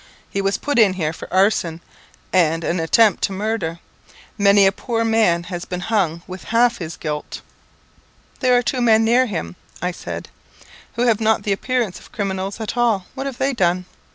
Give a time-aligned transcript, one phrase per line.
[0.31, 1.79] He was put in here for arson,
[2.33, 3.77] and an attempt to murder.
[4.35, 7.41] Many a poor man has been hung with half his guilt."
[8.39, 10.29] "There are two men near him," I said,
[10.95, 13.05] "who have not the appearance of criminals at all.
[13.13, 13.85] What have they done?"